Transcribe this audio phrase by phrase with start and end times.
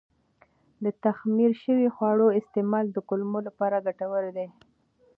[0.83, 4.47] د تخمیر شوي خواړو استعمال د کولمو لپاره ګټور دی.